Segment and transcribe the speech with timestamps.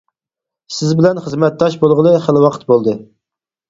[0.77, 3.01] سىز بىلەن خىزمەتداش بولغىلى خىلى ۋاقىت بولدى.